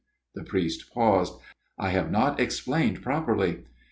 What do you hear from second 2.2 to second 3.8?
explained properly.